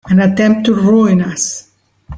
[0.09, 1.67] An attempt to ruin us!